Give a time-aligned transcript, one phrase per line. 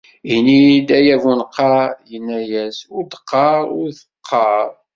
[0.35, 4.67] Ini-d ay abuneqqar, yenna-yas: ur d-qqareɣ, ur d-qqar.